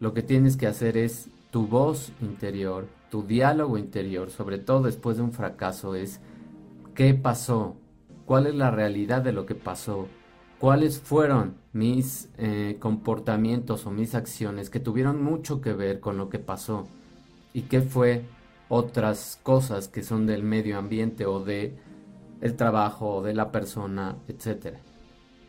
[0.00, 5.18] lo que tienes que hacer es tu voz interior, tu diálogo interior, sobre todo después
[5.18, 6.20] de un fracaso, es
[6.94, 7.76] qué pasó,
[8.24, 10.08] cuál es la realidad de lo que pasó,
[10.58, 16.30] cuáles fueron mis eh, comportamientos o mis acciones que tuvieron mucho que ver con lo
[16.30, 16.88] que pasó
[17.52, 18.24] y qué fue
[18.68, 21.76] otras cosas que son del medio ambiente o de
[22.40, 24.80] el trabajo o de la persona, etcétera.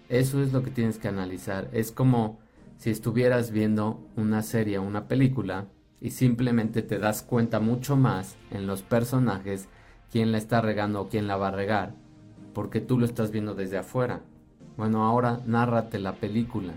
[0.09, 1.69] Eso es lo que tienes que analizar.
[1.71, 2.39] Es como
[2.81, 5.67] si estuvieras viendo una serie o una película
[5.99, 9.69] y simplemente te das cuenta mucho más en los personajes
[10.11, 11.93] quién la está regando o quién la va a regar,
[12.55, 14.21] porque tú lo estás viendo desde afuera.
[14.77, 16.73] Bueno, ahora nárrate la película,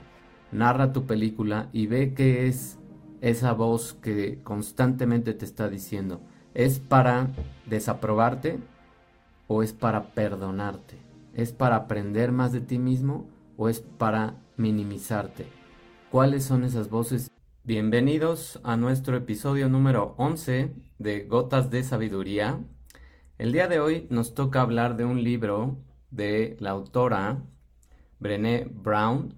[0.52, 2.78] narra tu película y ve qué es
[3.22, 6.20] esa voz que constantemente te está diciendo.
[6.52, 7.30] ¿Es para
[7.64, 8.58] desaprobarte
[9.48, 10.98] o es para perdonarte?
[11.32, 15.63] ¿Es para aprender más de ti mismo o es para minimizarte?
[16.14, 17.28] ¿Cuáles son esas voces?
[17.64, 22.60] Bienvenidos a nuestro episodio número 11 de Gotas de Sabiduría.
[23.36, 25.76] El día de hoy nos toca hablar de un libro
[26.12, 27.42] de la autora
[28.20, 29.34] Brené Brown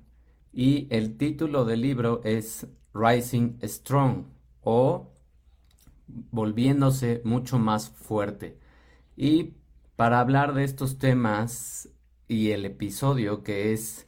[0.52, 4.26] y el título del libro es Rising Strong
[4.60, 5.14] o
[6.30, 8.58] volviéndose mucho más fuerte.
[9.16, 9.54] Y
[9.96, 11.88] para hablar de estos temas
[12.28, 14.06] y el episodio que es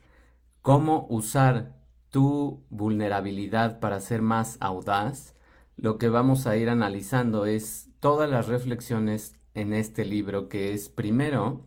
[0.61, 1.78] cómo usar
[2.11, 5.35] tu vulnerabilidad para ser más audaz,
[5.77, 10.89] lo que vamos a ir analizando es todas las reflexiones en este libro que es
[10.89, 11.65] primero,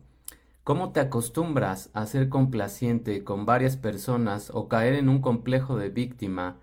[0.64, 5.88] cómo te acostumbras a ser complaciente con varias personas o caer en un complejo de
[5.88, 6.58] víctima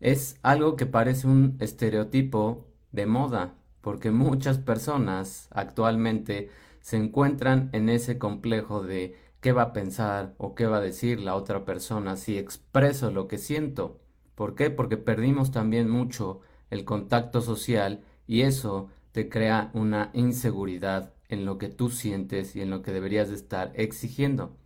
[0.00, 7.88] es algo que parece un estereotipo de moda, porque muchas personas actualmente se encuentran en
[7.88, 12.16] ese complejo de qué va a pensar o qué va a decir la otra persona
[12.16, 14.00] si expreso lo que siento.
[14.34, 14.70] ¿Por qué?
[14.70, 21.58] Porque perdimos también mucho el contacto social y eso te crea una inseguridad en lo
[21.58, 24.56] que tú sientes y en lo que deberías de estar exigiendo.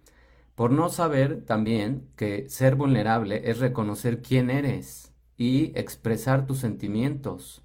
[0.55, 7.65] Por no saber también que ser vulnerable es reconocer quién eres y expresar tus sentimientos,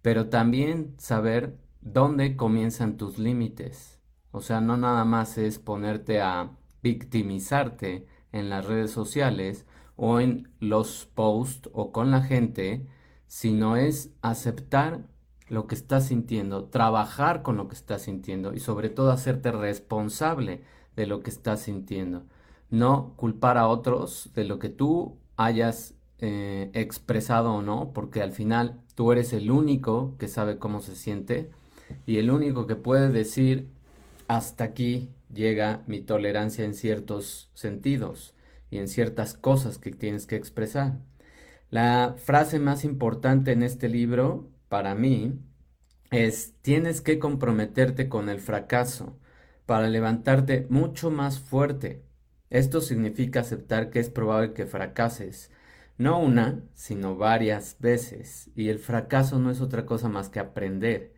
[0.00, 3.95] pero también saber dónde comienzan tus límites.
[4.36, 6.50] O sea, no nada más es ponerte a
[6.82, 9.64] victimizarte en las redes sociales
[9.96, 12.86] o en los posts o con la gente,
[13.28, 15.06] sino es aceptar
[15.48, 20.62] lo que estás sintiendo, trabajar con lo que estás sintiendo y sobre todo hacerte responsable
[20.96, 22.26] de lo que estás sintiendo.
[22.68, 28.32] No culpar a otros de lo que tú hayas eh, expresado o no, porque al
[28.32, 31.50] final tú eres el único que sabe cómo se siente
[32.04, 33.74] y el único que puede decir
[34.28, 38.34] hasta aquí llega mi tolerancia en ciertos sentidos
[38.70, 40.98] y en ciertas cosas que tienes que expresar.
[41.70, 45.40] La frase más importante en este libro para mí
[46.10, 49.18] es tienes que comprometerte con el fracaso
[49.66, 52.04] para levantarte mucho más fuerte.
[52.50, 55.50] Esto significa aceptar que es probable que fracases,
[55.98, 61.12] no una, sino varias veces, y el fracaso no es otra cosa más que aprender,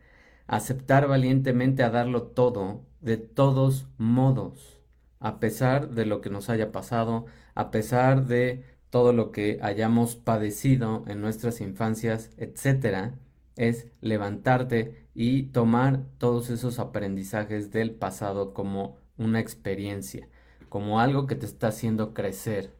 [0.47, 4.79] aceptar valientemente a darlo todo, de todos modos,
[5.19, 10.15] a pesar de lo que nos haya pasado, a pesar de todo lo que hayamos
[10.15, 13.13] padecido en nuestras infancias, etcétera,
[13.55, 20.27] es levantarte y tomar todos esos aprendizajes del pasado como una experiencia,
[20.69, 22.73] como algo que te está haciendo crecer.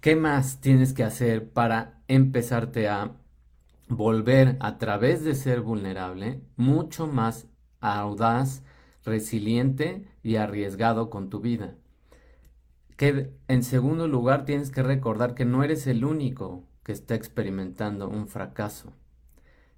[0.00, 3.12] ¿Qué más tienes que hacer para empezarte a
[3.88, 7.46] volver a través de ser vulnerable mucho más
[7.82, 8.62] audaz,
[9.04, 11.74] resiliente y arriesgado con tu vida?
[12.96, 18.08] Que en segundo lugar tienes que recordar que no eres el único que está experimentando
[18.08, 18.92] un fracaso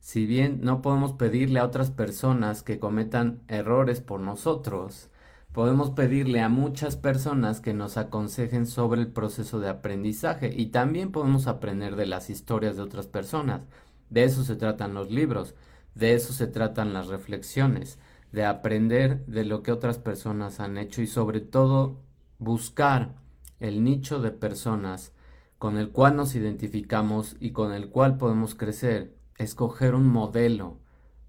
[0.04, 5.08] si bien no podemos pedirle a otras personas que cometan errores por nosotros,
[5.50, 11.10] podemos pedirle a muchas personas que nos aconsejen sobre el proceso de aprendizaje y también
[11.10, 13.62] podemos aprender de las historias de otras personas.
[14.10, 15.54] De eso se tratan los libros,
[15.94, 17.98] de eso se tratan las reflexiones,
[18.32, 22.00] de aprender de lo que otras personas han hecho y sobre todo
[22.38, 23.14] buscar
[23.60, 25.12] el nicho de personas
[25.58, 29.14] con el cual nos identificamos y con el cual podemos crecer.
[29.38, 30.78] Escoger un modelo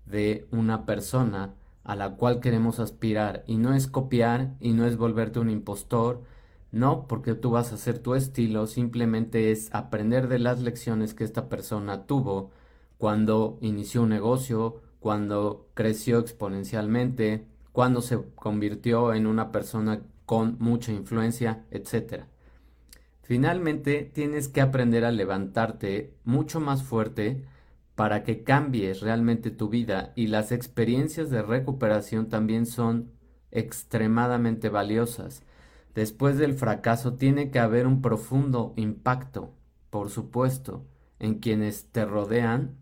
[0.05, 1.53] de una persona
[1.83, 3.43] a la cual queremos aspirar.
[3.47, 6.23] Y no es copiar y no es volverte un impostor,
[6.71, 11.23] no porque tú vas a hacer tu estilo, simplemente es aprender de las lecciones que
[11.23, 12.51] esta persona tuvo
[12.97, 20.91] cuando inició un negocio, cuando creció exponencialmente, cuando se convirtió en una persona con mucha
[20.91, 22.23] influencia, etc.
[23.21, 27.43] Finalmente, tienes que aprender a levantarte mucho más fuerte
[27.95, 33.11] para que cambies realmente tu vida y las experiencias de recuperación también son
[33.51, 35.43] extremadamente valiosas.
[35.95, 39.53] Después del fracaso tiene que haber un profundo impacto,
[39.89, 40.85] por supuesto,
[41.19, 42.75] en quienes te rodean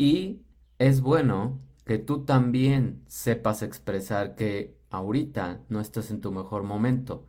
[0.00, 0.40] y
[0.78, 7.26] es bueno que tú también sepas expresar que ahorita no estás en tu mejor momento.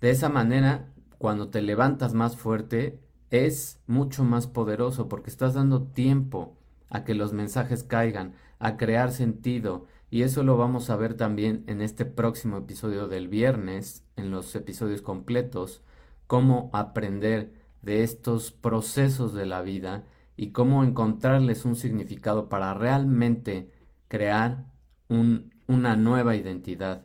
[0.00, 2.98] De esa manera, cuando te levantas más fuerte,
[3.30, 6.58] es mucho más poderoso porque estás dando tiempo
[6.90, 9.86] a que los mensajes caigan, a crear sentido.
[10.10, 14.56] Y eso lo vamos a ver también en este próximo episodio del viernes, en los
[14.56, 15.82] episodios completos,
[16.26, 20.02] cómo aprender de estos procesos de la vida
[20.38, 23.72] y cómo encontrarles un significado para realmente
[24.08, 24.66] crear
[25.08, 27.04] una nueva identidad.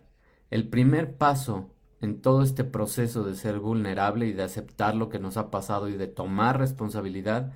[0.51, 5.19] El primer paso en todo este proceso de ser vulnerable y de aceptar lo que
[5.19, 7.53] nos ha pasado y de tomar responsabilidad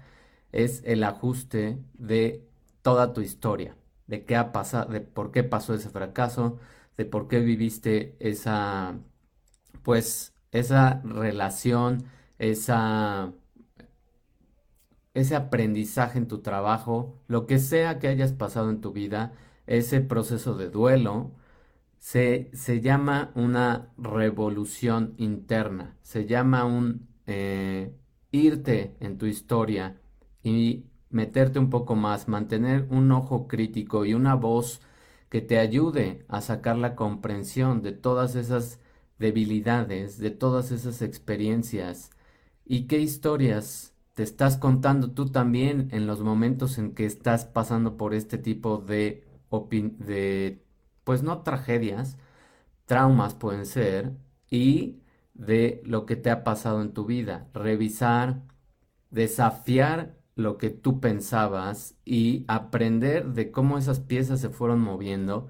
[0.52, 2.48] es el ajuste de
[2.82, 3.78] toda tu historia,
[4.08, 6.58] de qué ha pasado, de por qué pasó ese fracaso,
[6.98, 8.98] de por qué viviste esa
[9.84, 12.06] pues esa relación,
[12.40, 13.34] esa
[15.18, 19.34] ese aprendizaje en tu trabajo, lo que sea que hayas pasado en tu vida,
[19.66, 21.32] ese proceso de duelo,
[22.00, 27.94] se, llama una revolución interna, se llama un eh,
[28.32, 30.00] irte en tu historia
[30.44, 34.82] y meterte un poco más, mantener un ojo crítico y una voz
[35.30, 38.80] que te ayude a sacar la comprensión de todas esas
[39.20, 42.12] debilidades, de todas esas experiencias
[42.66, 47.98] y qué historias te estás contando tú también en los momentos en que estás pasando
[47.98, 49.24] por este tipo de,
[50.00, 50.66] de
[51.04, 52.18] pues no tragedias,
[52.86, 54.14] traumas pueden ser,
[54.50, 55.02] y
[55.36, 57.50] de lo que te ha pasado en tu vida.
[57.54, 58.42] Revisar,
[59.12, 65.48] desafiar lo que tú pensabas y aprender de cómo esas piezas se fueron moviendo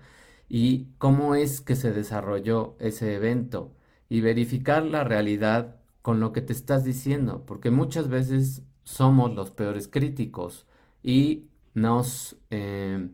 [0.49, 3.75] y cómo es que se desarrolló ese evento
[4.09, 9.51] y verificar la realidad con lo que te estás diciendo, porque muchas veces somos los
[9.51, 10.67] peores críticos
[11.03, 13.09] y nos eh,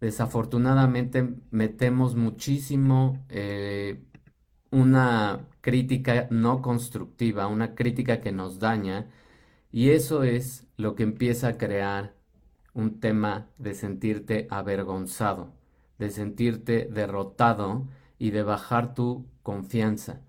[0.00, 4.02] desafortunadamente metemos muchísimo eh,
[4.70, 9.10] una crítica no constructiva, una crítica que nos daña,
[9.72, 12.14] y eso es lo que empieza a crear
[12.74, 15.54] un tema de sentirte avergonzado,
[15.98, 17.88] de sentirte derrotado
[18.18, 20.22] y de bajar tu confianza.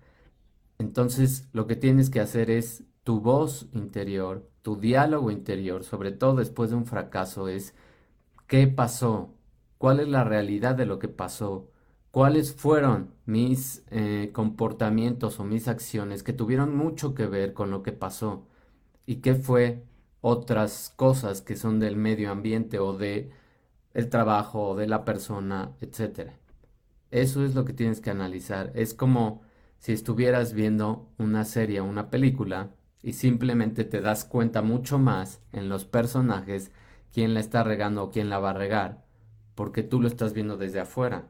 [0.80, 6.36] Entonces lo que tienes que hacer es tu voz interior, tu diálogo interior, sobre todo
[6.36, 7.74] después de un fracaso, es
[8.48, 9.34] ¿qué pasó?
[9.78, 11.70] cuál es la realidad de lo que pasó,
[12.10, 17.82] cuáles fueron mis eh, comportamientos o mis acciones que tuvieron mucho que ver con lo
[17.82, 18.46] que pasó
[19.06, 19.84] y qué fue
[20.22, 23.30] otras cosas que son del medio ambiente o de
[23.94, 26.38] el trabajo o de la persona, etcétera.
[27.10, 28.72] Eso es lo que tienes que analizar.
[28.74, 29.42] Es como
[29.80, 32.70] si estuvieras viendo una serie o una película
[33.02, 36.70] y simplemente te das cuenta mucho más en los personajes
[37.12, 39.10] quién la está regando o quién la va a regar
[39.54, 41.28] porque tú lo estás viendo desde afuera.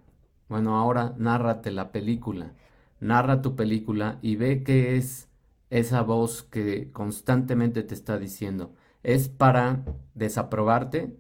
[0.49, 2.53] Bueno, ahora nárrate la película,
[3.01, 5.29] narra tu película y ve qué es
[5.71, 8.75] esa voz que constantemente te está diciendo.
[9.03, 11.17] ¿Es para desaprobarte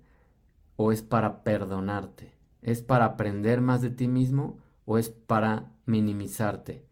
[0.77, 2.33] o es para perdonarte?
[2.63, 6.90] ¿Es para aprender más de ti mismo o es para minimizarte?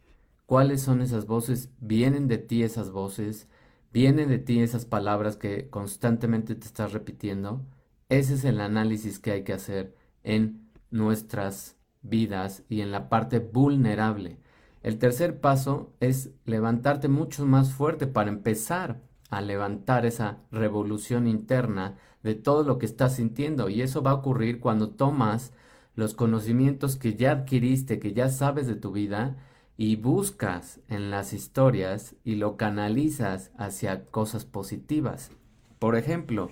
[0.49, 1.69] ¿Cuáles son esas voces?
[1.79, 3.49] ¿Vienen de ti esas voces?
[3.93, 7.67] ¿Vienen de ti esas palabras que constantemente te estás repitiendo?
[8.09, 13.41] Ese es el análisis que hay que hacer en nuestras vidas y en la parte
[13.41, 14.39] vulnerable.
[14.83, 21.99] El tercer paso es levantarte mucho más fuerte para empezar a levantar esa revolución interna
[22.23, 25.53] de todo lo que estás sintiendo y eso va a ocurrir cuando tomas
[25.95, 29.37] los conocimientos que ya adquiriste, que ya sabes de tu vida
[29.79, 35.31] y buscas en las historias y lo canalizas hacia cosas positivas.
[35.79, 36.51] Por ejemplo,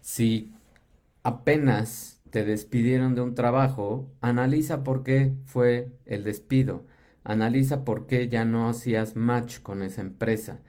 [0.00, 0.54] si
[1.22, 6.86] apenas te despidieron de un trabajo, analiza por qué fue el despido,
[7.24, 10.60] analiza por qué ya no hacías match con esa empresa.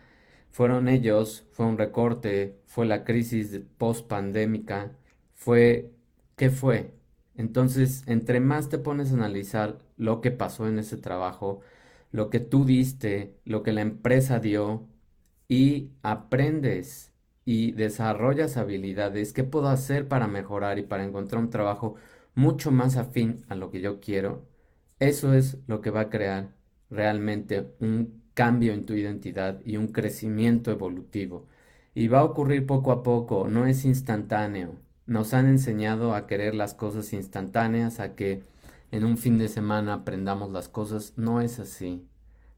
[0.51, 4.91] Fueron ellos, fue un recorte, fue la crisis post pandémica,
[5.35, 5.89] fue
[6.35, 6.93] qué fue.
[7.35, 11.61] Entonces, entre más te pones a analizar lo que pasó en ese trabajo,
[12.13, 14.87] lo que tú diste, lo que la empresa dio
[15.49, 17.11] y aprendes
[17.43, 21.95] y desarrollas habilidades, ¿qué puedo hacer para mejorar y para encontrar un trabajo
[22.35, 24.45] mucho más afín a lo que yo quiero?
[24.99, 26.53] Eso es lo que va a crear
[26.91, 31.47] realmente un cambio en tu identidad y un crecimiento evolutivo.
[31.95, 34.75] Y va a ocurrir poco a poco, no es instantáneo.
[35.07, 38.43] Nos han enseñado a querer las cosas instantáneas, a que
[38.93, 41.13] en un fin de semana aprendamos las cosas.
[41.17, 42.07] No es así.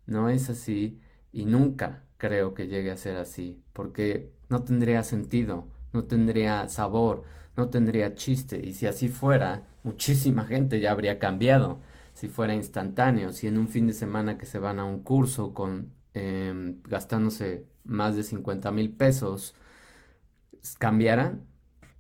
[0.06, 1.00] No es así
[1.32, 7.24] y nunca creo que llegue a ser así, porque no tendría sentido, no tendría sabor,
[7.56, 8.60] no tendría chiste.
[8.62, 11.80] Y si así fuera, muchísima gente ya habría cambiado.
[12.14, 15.54] Si fuera instantáneo, si en un fin de semana que se van a un curso
[15.54, 19.56] con em, gastándose más de 50 mil pesos
[20.80, 21.46] cambiaran,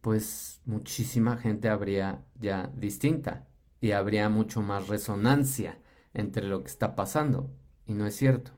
[0.01, 3.48] pues muchísima gente habría ya distinta
[3.86, 5.77] y habría mucho más resonancia
[6.15, 7.51] entre lo que está pasando.
[7.86, 8.50] Y no es cierto.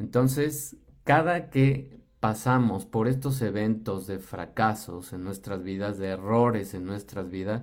[0.00, 6.84] Entonces, cada que pasamos por estos eventos de fracasos en nuestras vidas, de errores en
[6.84, 7.62] nuestras vidas,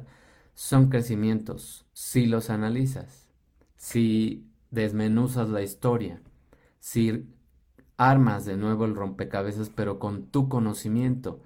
[0.54, 3.28] son crecimientos si los analizas,
[3.76, 6.22] si desmenuzas la historia,
[6.80, 7.28] si
[7.98, 11.42] armas de nuevo el rompecabezas, pero con tu conocimiento.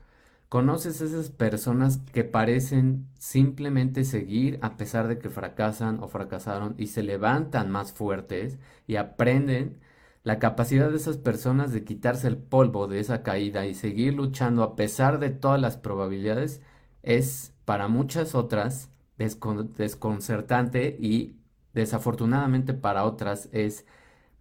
[0.52, 6.88] Conoces esas personas que parecen simplemente seguir a pesar de que fracasan o fracasaron y
[6.88, 9.80] se levantan más fuertes y aprenden
[10.24, 14.64] la capacidad de esas personas de quitarse el polvo de esa caída y seguir luchando
[14.64, 16.62] a pesar de todas las probabilidades
[17.02, 21.38] es para muchas otras desconcertante y
[21.74, 23.86] desafortunadamente para otras es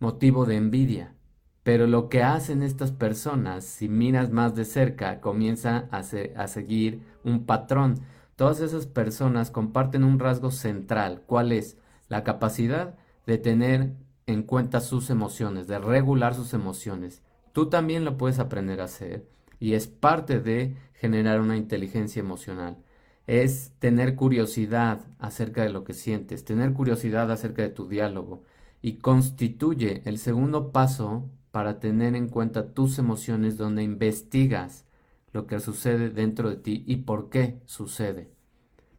[0.00, 1.14] motivo de envidia.
[1.62, 7.45] Pero lo que hacen estas personas, si miras más de cerca, comienza a, seguir un
[7.45, 8.00] patrón.
[8.37, 11.23] Todas esas personas comparten un rasgo central.
[11.26, 11.76] ¿Cuál es?
[12.09, 13.93] La capacidad de tener
[14.26, 17.23] en cuenta sus emociones, de regular sus emociones.
[17.52, 19.26] Tú también lo puedes aprender a hacer
[19.59, 22.79] y es parte de generar una inteligencia emocional.
[23.26, 28.45] Es tener curiosidad acerca de lo que sientes, tener curiosidad acerca de tu diálogo
[28.83, 34.87] y constituye el segundo paso para tener en cuenta tus emociones donde investigas
[35.33, 38.30] lo que sucede dentro de ti y por qué sucede.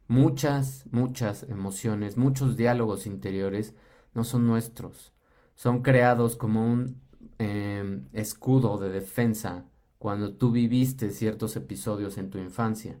[0.08, 3.74] Muchas, muchas emociones, muchos diálogos interiores
[4.14, 5.12] no son nuestros,
[5.54, 7.00] son creados como un
[7.38, 9.66] em, escudo de defensa
[9.98, 12.98] cuando tú viviste ciertos episodios en tu infancia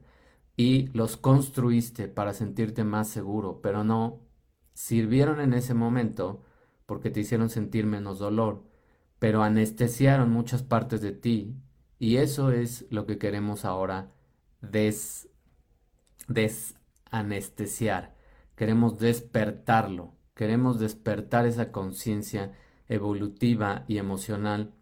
[0.56, 4.20] y los construiste para sentirte más seguro, pero no
[4.74, 6.42] sirvieron en ese momento
[6.86, 8.62] porque te hicieron sentir menos dolor,
[9.22, 11.54] pero anestesiaron muchas partes de ti
[12.00, 14.10] y eso es lo que queremos ahora
[14.60, 15.28] des
[16.26, 18.16] desanestesiar,
[18.56, 22.50] queremos despertarlo Queremos despertar esa conciencia
[22.88, 24.72] evolutiva y emocional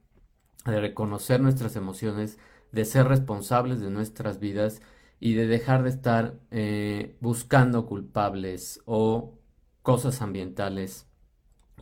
[0.64, 2.38] de reconocer nuestras emociones,
[2.72, 4.80] de ser responsables de nuestras vidas
[5.18, 9.34] y de dejar de estar eh, buscando culpables o
[9.82, 11.06] cosas ambientales,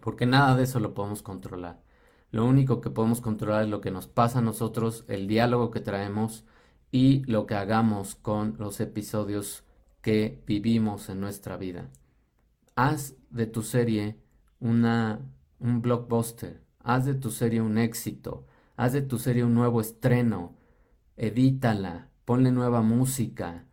[0.01, 1.88] porque nada de eso lo podemos controlar.
[2.31, 5.81] Lo único que podemos controlar es lo que nos pasa a nosotros, el diálogo que
[5.81, 6.45] traemos
[6.91, 9.65] y lo que hagamos con los episodios
[10.03, 11.91] que vivimos en nuestra vida
[12.79, 14.21] haz de tu serie
[14.61, 15.21] una,
[15.59, 20.55] un blockbuster, haz de tu serie un éxito, haz de tu serie un nuevo estreno,
[21.17, 23.65] edítala, ponle nueva música,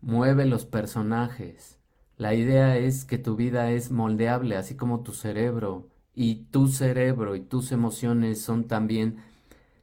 [0.00, 1.80] mueve los personajes.
[2.16, 7.36] La idea es que tu vida es moldeable, así como tu cerebro, y tu cerebro
[7.36, 9.18] y tus emociones son también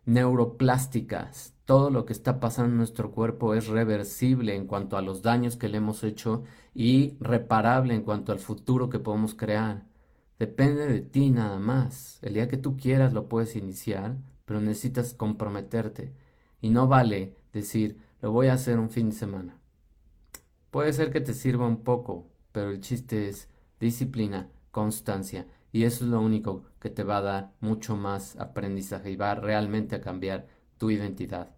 [0.06, 1.56] neuroplásticas.
[1.66, 5.56] Todo lo que está pasando en nuestro cuerpo es reversible en cuanto a los daños
[5.56, 6.44] que le hemos hecho
[6.74, 9.86] y reparable en cuanto al futuro que podemos crear.
[10.40, 12.20] Depende de ti nada más.
[12.22, 16.14] El día que tú quieras lo puedes iniciar, pero necesitas comprometerte.
[16.62, 19.60] Y no vale decir, lo voy a hacer un fin de semana.
[20.72, 26.06] Puede ser que te sirva un poco, pero el chiste es disciplina, constancia y eso
[26.06, 30.02] es lo único que te va a dar mucho más aprendizaje y va realmente a
[30.02, 30.48] cambiar
[30.78, 31.56] tu identidad.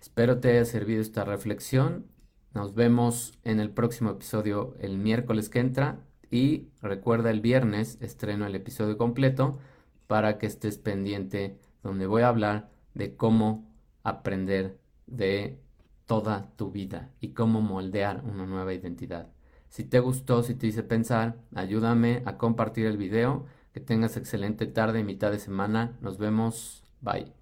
[0.00, 2.06] Espero te haya servido esta reflexión.
[2.54, 8.46] Nos vemos en el próximo episodio el miércoles que entra y recuerda el viernes estreno
[8.46, 9.58] el episodio completo
[10.06, 13.70] para que estés pendiente donde voy a hablar de cómo
[14.02, 15.58] aprender de
[16.06, 19.28] toda tu vida y cómo moldear una nueva identidad.
[19.72, 23.46] Si te gustó, si te hice pensar, ayúdame a compartir el video.
[23.72, 25.92] Que tengas excelente tarde y mitad de semana.
[26.02, 26.84] Nos vemos.
[27.00, 27.32] Bye.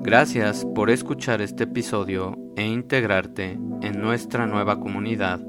[0.00, 5.42] Gracias por escuchar este episodio e integrarte en nuestra nueva comunidad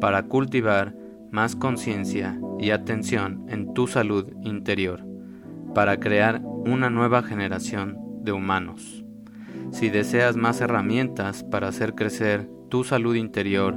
[0.00, 0.94] para cultivar
[1.32, 5.04] más conciencia y atención en tu salud interior,
[5.74, 9.04] para crear una nueva generación de humanos.
[9.72, 13.76] Si deseas más herramientas para hacer crecer tu salud interior,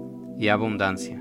[0.41, 1.20] y abundancia.